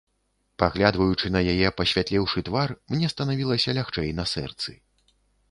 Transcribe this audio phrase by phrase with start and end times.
[0.61, 4.71] Паглядваючы на яе пасвятлеўшы твар, мне станавілася лягчэй на сэрцы.